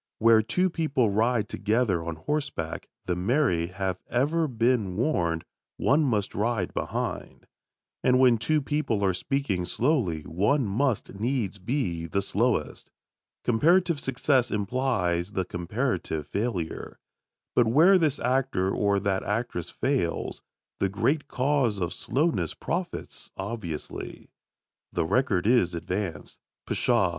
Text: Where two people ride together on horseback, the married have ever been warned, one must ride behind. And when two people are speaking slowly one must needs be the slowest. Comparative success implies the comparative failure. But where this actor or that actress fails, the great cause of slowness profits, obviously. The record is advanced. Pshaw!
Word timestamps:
Where 0.17 0.41
two 0.41 0.71
people 0.71 1.11
ride 1.11 1.47
together 1.47 2.03
on 2.03 2.15
horseback, 2.15 2.87
the 3.05 3.15
married 3.15 3.73
have 3.73 3.99
ever 4.09 4.47
been 4.47 4.95
warned, 4.95 5.45
one 5.77 6.03
must 6.03 6.33
ride 6.33 6.73
behind. 6.73 7.45
And 8.03 8.19
when 8.19 8.39
two 8.39 8.63
people 8.63 9.05
are 9.05 9.13
speaking 9.13 9.63
slowly 9.63 10.23
one 10.23 10.65
must 10.65 11.13
needs 11.19 11.59
be 11.59 12.07
the 12.07 12.23
slowest. 12.23 12.89
Comparative 13.43 13.99
success 13.99 14.49
implies 14.49 15.33
the 15.33 15.45
comparative 15.45 16.25
failure. 16.25 16.97
But 17.53 17.67
where 17.67 17.99
this 17.99 18.17
actor 18.17 18.71
or 18.71 18.99
that 18.99 19.21
actress 19.21 19.69
fails, 19.69 20.41
the 20.79 20.89
great 20.89 21.27
cause 21.27 21.79
of 21.79 21.93
slowness 21.93 22.55
profits, 22.55 23.29
obviously. 23.37 24.31
The 24.91 25.05
record 25.05 25.45
is 25.45 25.75
advanced. 25.75 26.39
Pshaw! 26.65 27.09